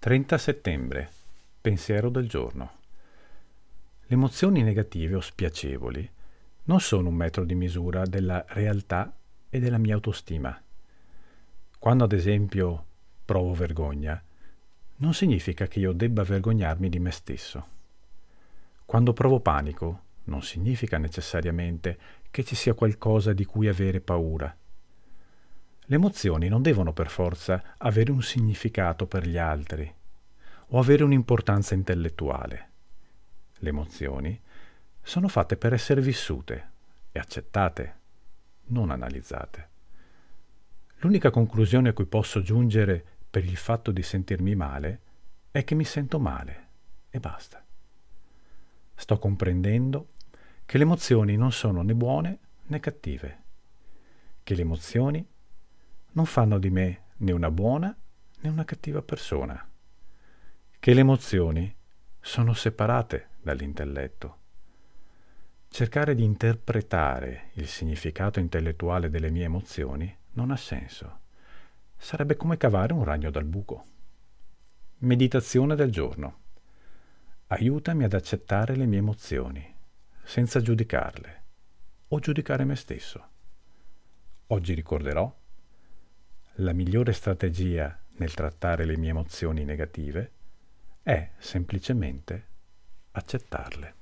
30 0.00 0.38
settembre. 0.38 1.10
Pensiero 1.60 2.08
del 2.08 2.28
giorno. 2.28 2.70
Le 4.06 4.14
emozioni 4.14 4.62
negative 4.62 5.16
o 5.16 5.20
spiacevoli 5.20 6.08
non 6.64 6.78
sono 6.78 7.08
un 7.08 7.16
metro 7.16 7.44
di 7.44 7.56
misura 7.56 8.06
della 8.06 8.44
realtà 8.50 9.12
e 9.50 9.58
della 9.58 9.76
mia 9.76 9.94
autostima. 9.94 10.56
Quando 11.80 12.04
ad 12.04 12.12
esempio 12.12 12.84
provo 13.24 13.52
vergogna, 13.54 14.22
non 14.98 15.14
significa 15.14 15.66
che 15.66 15.80
io 15.80 15.90
debba 15.90 16.22
vergognarmi 16.22 16.88
di 16.88 17.00
me 17.00 17.10
stesso. 17.10 17.66
Quando 18.84 19.12
provo 19.12 19.40
panico, 19.40 20.02
non 20.24 20.42
significa 20.42 20.96
necessariamente 20.98 21.98
che 22.30 22.44
ci 22.44 22.54
sia 22.54 22.74
qualcosa 22.74 23.32
di 23.32 23.44
cui 23.44 23.66
avere 23.66 24.00
paura. 24.00 24.56
Le 25.90 25.96
emozioni 25.96 26.48
non 26.48 26.60
devono 26.60 26.92
per 26.92 27.08
forza 27.08 27.74
avere 27.78 28.10
un 28.10 28.20
significato 28.20 29.06
per 29.06 29.26
gli 29.26 29.38
altri 29.38 29.90
o 30.66 30.78
avere 30.78 31.02
un'importanza 31.02 31.72
intellettuale. 31.72 32.70
Le 33.54 33.68
emozioni 33.70 34.38
sono 35.00 35.28
fatte 35.28 35.56
per 35.56 35.72
essere 35.72 36.02
vissute 36.02 36.70
e 37.10 37.18
accettate, 37.18 37.96
non 38.66 38.90
analizzate. 38.90 39.68
L'unica 40.96 41.30
conclusione 41.30 41.88
a 41.88 41.92
cui 41.94 42.04
posso 42.04 42.42
giungere 42.42 43.02
per 43.30 43.46
il 43.46 43.56
fatto 43.56 43.90
di 43.90 44.02
sentirmi 44.02 44.54
male 44.54 45.00
è 45.50 45.64
che 45.64 45.74
mi 45.74 45.84
sento 45.84 46.20
male 46.20 46.68
e 47.08 47.18
basta. 47.18 47.64
Sto 48.94 49.18
comprendendo 49.18 50.10
che 50.66 50.76
le 50.76 50.84
emozioni 50.84 51.34
non 51.36 51.50
sono 51.50 51.80
né 51.80 51.94
buone 51.94 52.38
né 52.64 52.78
cattive, 52.78 53.42
che 54.42 54.54
le 54.54 54.60
emozioni 54.60 55.26
non 56.12 56.26
fanno 56.26 56.58
di 56.58 56.70
me 56.70 57.02
né 57.18 57.32
una 57.32 57.50
buona 57.50 57.96
né 58.40 58.48
una 58.48 58.64
cattiva 58.64 59.02
persona, 59.02 59.68
che 60.78 60.94
le 60.94 61.00
emozioni 61.00 61.74
sono 62.20 62.52
separate 62.54 63.30
dall'intelletto. 63.40 64.36
Cercare 65.68 66.14
di 66.14 66.24
interpretare 66.24 67.50
il 67.54 67.66
significato 67.66 68.40
intellettuale 68.40 69.10
delle 69.10 69.30
mie 69.30 69.44
emozioni 69.44 70.16
non 70.32 70.50
ha 70.50 70.56
senso. 70.56 71.20
Sarebbe 71.96 72.36
come 72.36 72.56
cavare 72.56 72.92
un 72.92 73.04
ragno 73.04 73.30
dal 73.30 73.44
buco. 73.44 73.84
Meditazione 74.98 75.74
del 75.74 75.90
giorno. 75.90 76.36
Aiutami 77.48 78.04
ad 78.04 78.12
accettare 78.12 78.76
le 78.76 78.86
mie 78.86 78.98
emozioni, 78.98 79.74
senza 80.22 80.60
giudicarle 80.60 81.42
o 82.08 82.18
giudicare 82.18 82.64
me 82.64 82.76
stesso. 82.76 83.28
Oggi 84.48 84.74
ricorderò 84.74 85.34
la 86.60 86.72
migliore 86.72 87.12
strategia 87.12 87.96
nel 88.16 88.34
trattare 88.34 88.84
le 88.84 88.96
mie 88.96 89.10
emozioni 89.10 89.64
negative 89.64 90.30
è 91.02 91.30
semplicemente 91.38 92.46
accettarle. 93.12 93.94